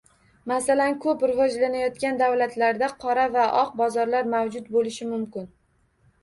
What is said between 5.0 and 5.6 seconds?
mumkin.